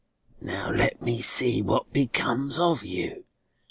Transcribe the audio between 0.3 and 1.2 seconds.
"Now let